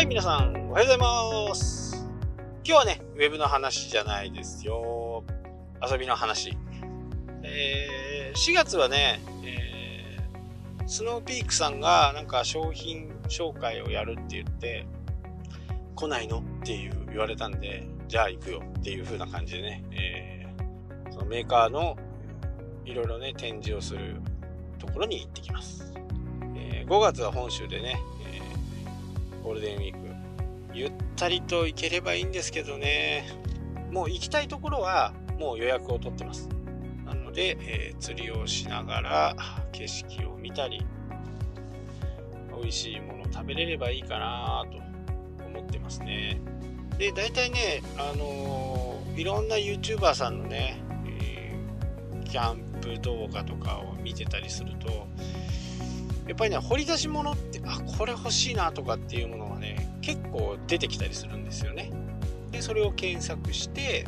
[0.00, 0.98] はい、皆さん、おはようござい
[1.50, 2.08] ます。
[2.64, 5.22] 今日はね、ウェブの話じゃないですよ。
[5.86, 6.56] 遊びの話。
[7.42, 14.86] えー、4月はね、えー、スノーピークさんがなんか商品紹介をやるって言って、
[15.94, 21.98] 来ないのっていう言われたんで、じゃあ行くよっていう風な感じでね、えー、そのメーカーの
[22.86, 24.22] いろいろね、展示をする
[24.78, 25.92] ところに行ってきます。
[26.56, 28.00] えー、5月は本州でね、
[29.42, 29.98] ゴールデンウィーク、
[30.74, 33.24] ゆったりと行ければいいんですけどね、
[33.90, 36.48] もう行きたいところはもう予約を取ってます。
[37.04, 39.36] なので、えー、釣りをしながら
[39.72, 40.84] 景色を見たり、
[42.60, 44.78] 美味しいもの食べれればいいかなと
[45.44, 46.40] 思ってますね。
[46.98, 55.06] で、大体ね、あのー、いろんな YouTuber さんのね、えー、キャンプ動画とかを見てたりすると、
[56.30, 61.90] やっぱりね、掘り出し物って、あ、これ欲しいなとかっていうものがね、結構出てきたりするんですよね。
[62.52, 64.06] で、それを検索して、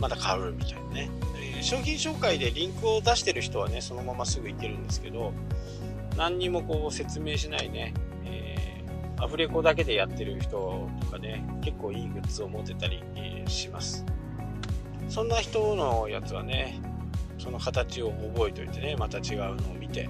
[0.00, 1.10] また買うみたいなね。
[1.36, 5.34] えー、商品紹介でリンクを出してる人はね、そのまますぐ行けるんですけど、
[6.16, 7.92] 何にもこう説明しないね、
[8.24, 13.02] えー、アフレコだけでやってる人とかね、結構いいグッズを持てたり
[13.46, 14.06] します。
[15.10, 16.80] そんな人のやつはね、
[17.36, 20.08] その形を覚えておいてね、また違うのを見て、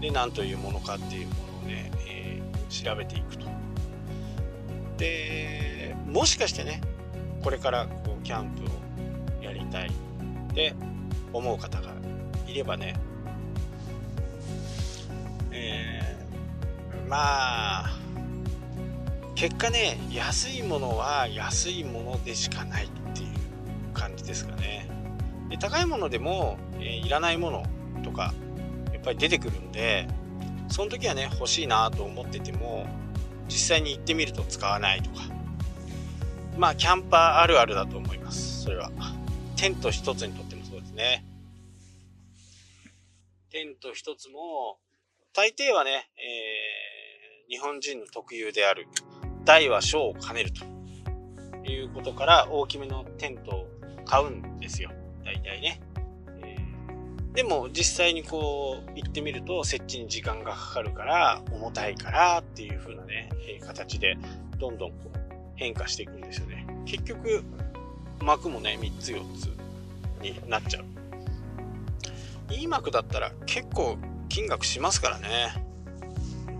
[0.00, 3.46] で、何というものかっていうものをね、えー、調べていくと。
[4.96, 6.80] で、もしかしてね、
[7.42, 10.74] これからこうキャンプをやりたいって
[11.32, 11.92] 思う方が
[12.46, 12.94] いればね、
[15.50, 17.98] えー、まあ、
[19.34, 23.28] 結果ね、安いものは安いものでしかないっていう
[23.94, 24.88] 感じですかね。
[25.48, 27.66] で高いものでも、えー、いらないもの
[28.02, 28.34] とか
[28.98, 30.08] やっぱり出てくるんで
[30.68, 32.86] その時はね欲しいなと思ってても
[33.46, 35.22] 実際に行ってみると使わないとか。
[36.58, 38.64] まあキャンパーあるあるだと思います。
[38.64, 38.90] それは。
[39.56, 41.24] テント一つにとってもそうですね。
[43.50, 44.78] テント一つも
[45.32, 48.86] 大抵はね、えー、日本人の特有である
[49.44, 50.78] 大は小を兼ねると。
[51.72, 53.66] いうことから大きめのテントを
[54.04, 54.90] 買うんですよ。
[55.24, 55.80] 大体ね。
[57.38, 63.28] でも実際にこう行ってみると設置に時間がかかるから重たいからっていう風なね、
[63.64, 64.18] 形で
[64.58, 65.18] どんどんこう
[65.54, 66.66] 変化していくんですよね。
[66.84, 67.44] 結局
[68.20, 69.44] 膜もね3つ4つ
[70.20, 70.84] になっちゃう。
[72.52, 73.98] いい膜だったら結構
[74.28, 75.28] 金額しますからね。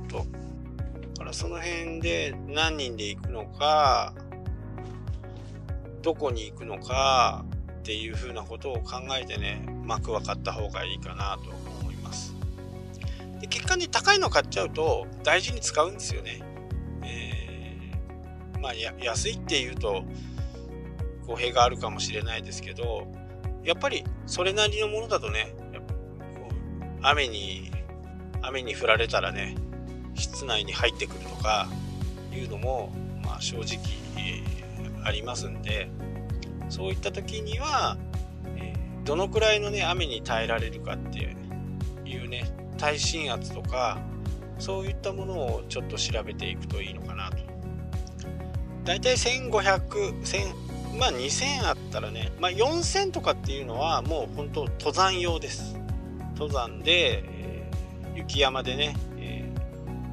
[0.06, 0.19] と。
[0.19, 0.25] だ
[1.17, 4.15] からその辺で何人で行くのか、
[6.03, 7.44] どこに行くのか、
[7.88, 11.50] っていうふうなことを考えてね膜は買った方がいいかなと
[11.81, 12.34] 思います。
[13.41, 16.43] で結果に高いの買っちゃうと大事に使うんですよね、
[17.03, 20.04] えー、まあ安いっていうと
[21.26, 23.10] 語弊があるかもしれないですけど
[23.65, 25.55] やっぱりそれなりのものだとね
[27.00, 27.70] 雨に
[28.43, 29.55] 雨に降られたらね
[30.15, 31.70] 室内に入ってくるとか
[32.34, 32.93] いうのも、
[33.25, 33.78] まあ、正直、
[34.19, 35.88] えー、ありますんで
[36.69, 37.97] そういった時には、
[38.56, 38.75] え、
[39.05, 41.19] どのくらいのね雨に耐えられるかって
[42.05, 43.99] いうね耐震圧とか
[44.59, 47.37] そういったものをちょっと調べていくといいのかなと。
[48.84, 55.79] 大体1500 1000まあ2000あったらね、まあ、4000とかっていうのはもう本当登山用です。
[56.35, 59.49] 登山で、えー、雪山でね、え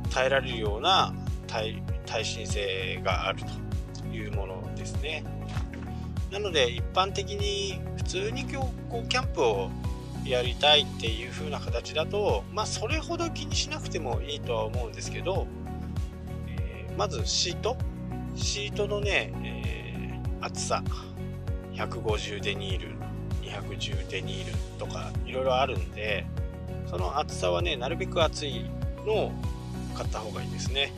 [0.03, 1.13] ー、耐えられるような
[1.47, 3.41] 耐耐震性がある
[4.01, 5.23] というものですね。
[6.35, 8.69] なので一般的に普通にこ
[9.05, 9.69] うキャンプを
[10.25, 15.47] やりたいっていう風な形だとまあそれほど気にしなくてもいいとは思うんですけど、
[16.49, 17.77] えー、まずシート。
[18.35, 20.83] シートのね、えー、厚さ。
[21.71, 22.95] 150デニール
[23.41, 26.25] 210デニールとかいろいろあるんで
[26.87, 28.65] その厚さはねなるべく厚い
[29.05, 29.31] のを
[29.93, 30.91] 買った方がいいですね、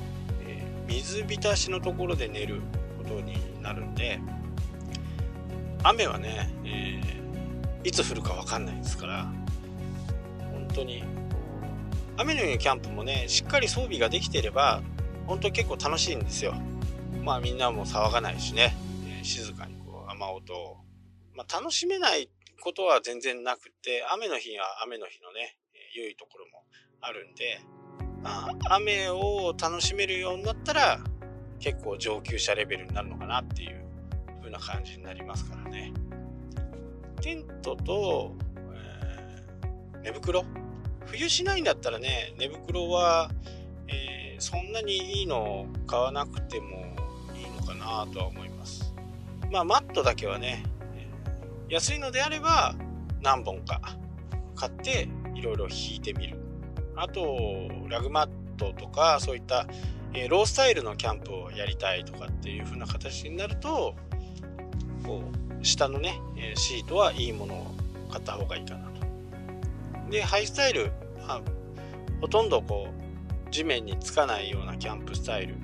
[0.47, 2.61] えー、水浸しのところで寝る
[2.97, 4.19] ことになるんで
[5.83, 9.31] 雨はね、えー、いつ降るか分かんないですから
[10.51, 11.03] 本当に。
[12.19, 14.81] 雨のようにキャンプもねしっかり装備ができていれば
[15.27, 16.55] 本当に結構楽しいんですよ。
[17.23, 18.75] まあみんなも騒がないしね、
[19.07, 20.77] えー、静かにこう雨音を、
[21.35, 22.29] まあ、楽しめない
[22.61, 25.57] ことは全然なくて雨の日は雨の日のね
[25.95, 26.63] 良いところも
[27.01, 27.59] あるんで、
[28.23, 30.99] まあ、雨を楽しめるようになったら
[31.59, 33.86] 結構上級者レベルになるのかなっていう
[34.47, 35.93] 風な感じになりますからね。
[37.21, 38.35] テントと、
[38.73, 40.45] えー、寝袋。
[41.05, 43.31] 冬しないんだったらね寝袋は、
[43.87, 46.85] えー、そんなにいいのを買わなくても
[47.35, 48.93] いいのかなとは思います。
[49.51, 50.63] まあマットだけはね
[51.69, 52.75] 安いのであれば
[53.21, 53.81] 何本か
[54.55, 56.37] 買っていろいろ引いてみる。
[56.95, 59.67] あとラグマットとかそういった、
[60.13, 63.95] え、ロースタイルのキャンプをやりたいとかっていう風な形になると
[65.07, 65.23] こ
[65.61, 66.21] う下のね
[66.55, 67.75] シートはいいものを
[68.11, 70.11] 買った方がいいかなと。
[70.11, 70.91] でハイスタイル、
[71.25, 71.41] まあ、
[72.21, 75.55] ほとんどこう地面につかないようなキャンプスタイル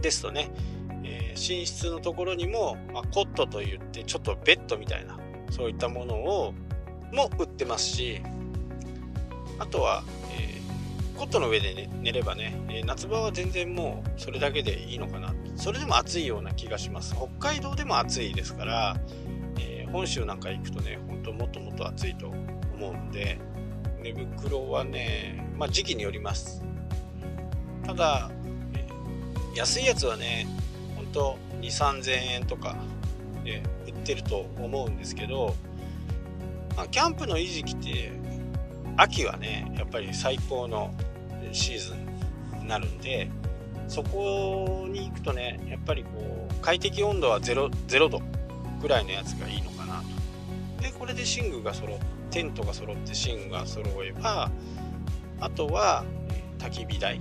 [0.00, 0.50] ですとね、
[1.04, 5.18] えー、寝室のところにも、まあ、コットといってちょっとベッドみたいな
[5.50, 6.54] そういったものを
[7.12, 8.22] も売ってますし
[9.58, 10.04] あとは、
[11.18, 15.34] コットの上で、ね、寝ればね、え、夏場は全然もうそれだけでいいのかな。
[15.56, 17.16] それでも暑いような気がします。
[17.16, 18.96] 北海道でも暑いですから、
[19.58, 23.40] えー、本州なんか行くとねほんともっともっと暑いと思うんで
[24.00, 26.62] 寝袋はねまあ時期によります。
[27.84, 28.30] ただ、
[28.74, 28.86] え
[29.56, 30.46] 安いやつはね
[30.94, 32.76] ほんと2 3 0 0 0円とか
[33.44, 35.56] で売ってると思うんですけど、
[36.76, 38.12] まあ、キャンプの維持期って
[38.96, 40.94] 秋はねやっぱり最高の
[41.52, 41.94] シーズ
[42.56, 43.30] ンになるんで
[43.88, 48.20] そこに行くとねやっぱりこう快適温度は 0, 0度
[48.80, 50.02] ぐらいのやつがいいのかな
[50.76, 50.82] と。
[50.82, 54.50] でこれで寝具が揃ってテントが揃って寝具が揃えば
[55.40, 56.04] あとは
[56.58, 57.20] 焚き火台。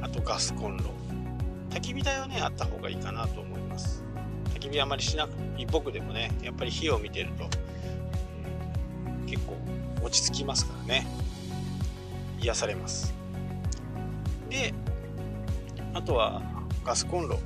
[0.00, 0.84] あとガスコンロ。
[1.70, 4.02] 焚き火台はねあった方がいいかなと思います。
[4.54, 7.44] 焚き火あまりしなくて僕でもねやっぱり火を見てると、
[9.06, 9.56] うん、結構
[10.02, 11.06] 落ち着きますからね。
[12.40, 13.14] 癒されます。
[14.52, 14.74] で
[15.94, 16.42] あとは
[16.84, 17.38] ガスコンロ。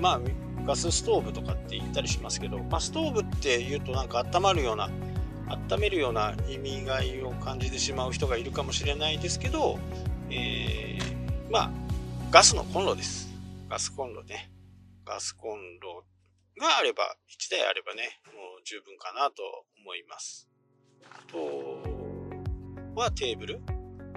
[0.00, 0.20] まあ
[0.66, 4.88] ガスストーブとかって言ったりしますけど、まあ、ストーブって言うとなんか温まるような
[5.70, 9.78] 温めるような意味合いを感じてしまう人がいるかもしれないですけど、
[10.30, 11.70] えー、まあ
[12.30, 13.28] ガスのコンロです。
[13.68, 14.50] ガスコンロね。
[15.04, 16.04] ガスコンロ
[16.58, 19.42] があれば1台あればねもう十分かなと
[19.82, 20.48] 思います。
[21.10, 21.38] あと
[22.98, 23.60] はテーブル。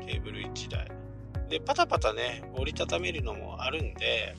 [0.06, 0.96] テーブル1台。
[1.49, 4.35] でパタパタね折りたためるのもあるんで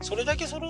[0.00, 0.66] それだけ揃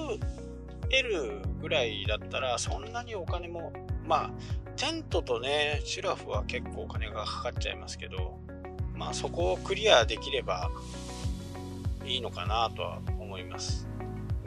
[0.91, 3.73] えるぐらいだったらそんなにお金も
[4.07, 4.31] まあ
[4.77, 8.39] テントとねシュラフは結構お金がかかっちゃいますけど
[8.95, 10.71] まあそこをクリアできれば
[12.05, 13.89] いいのかなとは思います。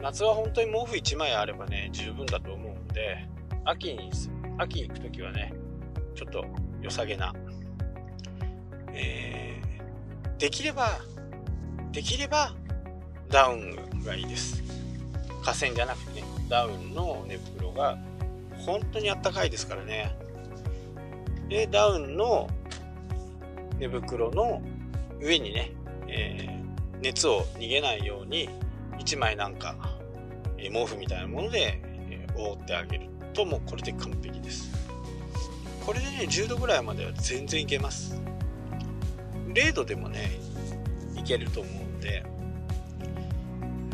[0.00, 3.26] 夏は本当に毛布1枚あればね十分だと思うんで
[3.64, 4.10] 秋に
[4.56, 5.52] 秋に行く時はね
[6.14, 6.44] ちょっと
[6.80, 7.34] 良さげな、
[8.92, 9.47] えー、
[10.38, 11.00] できれば
[11.92, 12.54] できれば
[13.28, 14.62] ダウンがいいです。
[15.42, 17.98] 河川じゃなくてねダウンの寝袋が
[18.58, 20.16] 本当にあったかいですからね。
[21.48, 22.48] でダウンの
[23.78, 24.62] 寝袋の
[25.20, 25.72] 上にね、
[26.06, 28.48] えー、熱を逃げないように
[28.98, 29.74] 1枚なんか、
[30.58, 31.80] え、毛布みたいなもので、
[32.36, 34.70] 覆ってあげるともうこれで完璧です。
[35.84, 38.20] これでね10度ぐらいまでは全然いけます。
[39.58, 40.30] 0度でもね
[41.16, 42.24] いけると思うんで、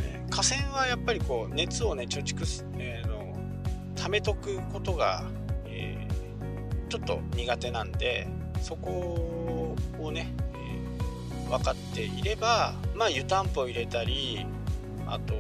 [0.02, 3.34] え河川はやっぱりこう熱をね貯蓄す、えー、の
[3.96, 5.24] 貯めとくことが
[5.64, 6.06] え
[6.90, 8.28] ちょっと苦手なんで
[8.60, 14.46] そこをね、えー、分かっていればまあ湯たんぽを入れたり
[15.06, 15.34] あと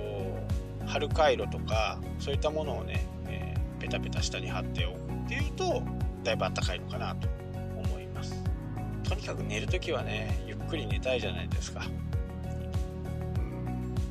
[0.86, 5.82] 春回路とかそういったものをね、えー、ペタペタ下に貼っておくっていうと
[6.22, 7.43] だいぶあったかいのかなと。
[9.14, 11.82] とにかく寝る時はねゆっくり寝たいじゃないですか。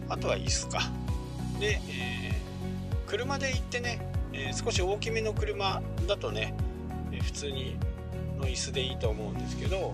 [0.09, 0.79] あとはいいっすか。
[1.59, 3.99] で、えー、車で行ってね、
[4.31, 6.55] えー、少し大きめの車だとね
[7.11, 7.77] え普通に
[8.37, 9.93] の椅子でいいと思うんですけど、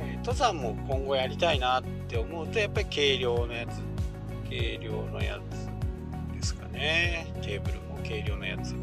[0.00, 3.80] え登山も今後やりたいなって思うとやっぱり軽量のやつ
[4.48, 7.32] 軽量のやつですかね。
[7.42, 8.74] テーブルも軽量のやつ。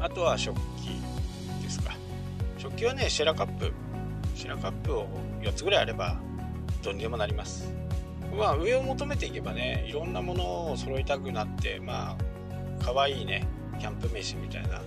[0.00, 1.00] あとは食器
[1.62, 1.94] ですか。
[2.58, 3.72] 食器はねシェラカップ。
[4.42, 5.06] シェラカップを
[5.40, 6.16] 4つぐらいあれば
[6.82, 7.72] どうにでもなります
[8.36, 12.16] まあ上を求めていけばねいろんなものを揃いたくなってまあ
[12.84, 13.46] 可愛いいね
[13.78, 14.82] キャンプ飯みたいな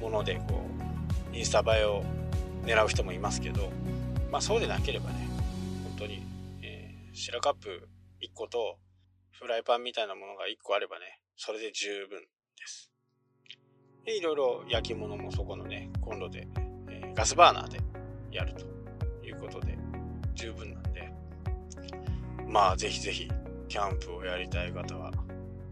[0.00, 0.64] ものでこ
[1.32, 2.02] うインスタ映えを
[2.64, 3.70] 狙う人もいますけど、
[4.30, 5.28] まあそうでなければね、
[5.84, 6.22] 本当に、
[6.62, 7.88] えー、白カップ
[8.22, 8.78] 1個と
[9.32, 12.90] フライパンみたいなものが1個あればね、それで十分です。
[14.04, 16.46] で、いろいろ焼き物もそこのね、コンロで、
[16.88, 17.80] えー、ガスバーナーで
[18.30, 18.73] やると
[19.24, 19.76] いうことで
[20.34, 21.12] 十分なんで、
[22.46, 23.30] まあぜひぜひ
[23.68, 25.12] キャンプをやりたい方は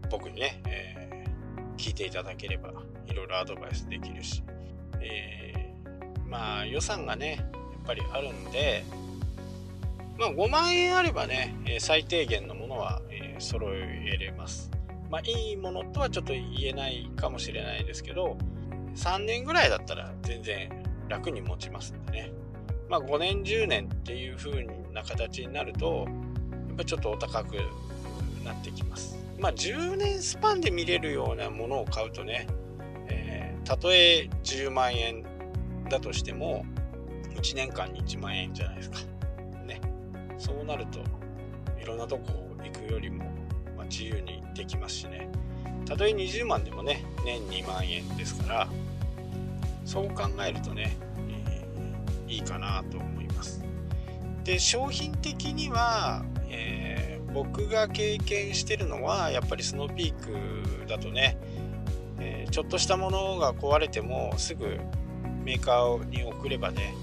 [0.09, 2.71] 僕にね、えー、聞いていただければ
[3.07, 4.43] いろいろアドバイスできるし、
[4.99, 8.83] えー、まあ予算がねやっぱりあるんで
[10.17, 14.69] まあ5万円あればね、え最低限のものは、え揃えれます。
[15.09, 18.37] まあいいものとはちょっと言えないかもしれないですけど、
[18.95, 20.69] 3年ぐらいだったら全然
[21.09, 22.31] 楽に持ちますんでね。
[22.89, 26.05] まあ5年10年っていう風な形になると、
[26.67, 27.55] やっぱちょっとお高く
[28.43, 29.17] なってきます。
[29.39, 32.47] まあ10年スパンで見れるようなものを買うとね、
[33.09, 35.23] えー、たとえ10万円
[35.89, 36.65] だとしても、
[37.35, 38.99] 1年間に1万円じゃないですか。
[39.65, 39.81] ね。
[40.37, 40.99] そうなると、
[41.81, 43.25] いろんなとこ行くよりも、
[43.75, 45.29] まあ、自由にできますしね。
[45.85, 48.67] たとえ20万でもね、年2万円ですから、
[49.85, 50.95] そう考えるとね、
[52.33, 53.63] いいかなと思います。
[54.43, 61.37] で、商品的には、えー、僕が経験してるのは、やっぱりスノーピークだとね、
[62.19, 64.79] えー、ちょっとしたものが壊れてもすぐ
[65.43, 66.93] メーカーに送ればね、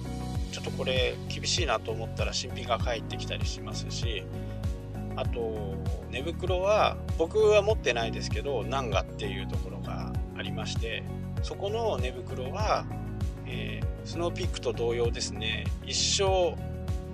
[0.51, 4.25] ちょっとこれ厳しいなと思ったら新品が返ってきたりしますし
[5.17, 5.77] あと
[6.11, 11.03] 寝袋は僕は持ってないですけどナンガっていうところがありまして
[11.43, 12.85] そこの寝袋は、
[13.51, 16.57] えー、スノーピークと同様ですね一生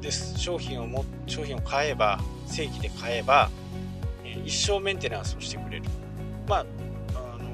[0.01, 0.39] です。
[0.39, 3.51] 商品をも商品を買えば正規で買えば、
[4.25, 5.85] えー、一生メンテナンスをしてくれる。
[6.47, 6.67] まあ
[7.15, 7.49] あの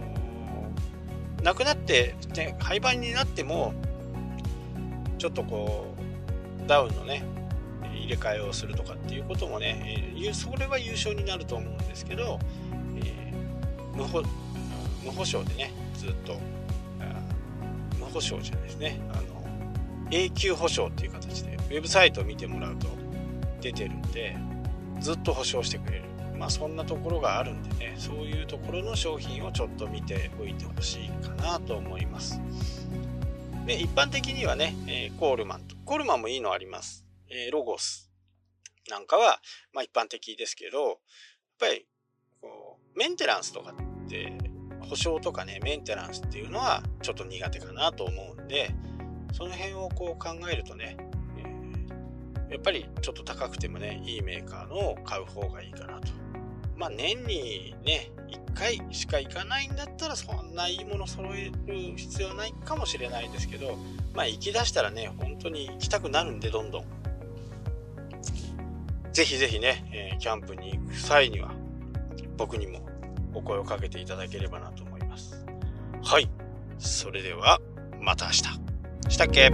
[1.39, 3.73] ー、なくなって、ね、廃盤になっても
[5.19, 5.95] ちょっとこ
[6.65, 7.23] うダウンのね
[7.95, 12.41] 入れ替えをするとかっていうこともね、えー、それは優勝になると思うんですけど、
[12.97, 14.23] えー、無保
[15.05, 16.39] 無保証でねずっと
[18.13, 19.23] 保証じゃないですねあの
[20.11, 22.89] 永久保証っていう形でウェブサイトを見てもらうと
[23.61, 24.37] 出てるんで
[25.01, 26.05] ずっと保証してくれる
[26.39, 32.41] まあそんなところがあるんでねそういうところの商品をちょっと見ておいてほしいかなと思います。
[33.67, 35.77] で、一般的にはね、えー、コールマンと。
[35.85, 37.05] コールマンもいいのあります。
[37.29, 38.11] えー、ロゴス
[38.91, 39.41] なんかは、
[39.73, 40.99] まあ一般的ですけど、やっ
[41.61, 41.87] ぱり、
[42.41, 44.33] こう、メンテナンスとかって、
[44.83, 48.75] 保証とかね、メンテナンスっていうのはちょっと苦手かなと思うんで、
[49.33, 50.97] その辺をこう考えるとね、
[51.39, 56.13] えー、やっぱりちょっと高くてもね、いいメーカーのを買う方がいいかなと。
[56.77, 63.77] まあ年にね、1回しか行かないんだったらそんないいもの揃える必要ないかもしれないですけど、
[64.15, 66.85] まあ行き出したらね、本当に行きたくなるんで、どんどん。
[69.13, 71.53] ぜひぜひね、えー、キャンプに行く際には、
[72.37, 72.81] 僕にも
[73.35, 75.45] お声をかけていただければなと思います。
[76.03, 76.29] はい。
[76.79, 77.61] それでは、
[78.01, 78.43] また明日。
[79.09, 79.51] したっけ？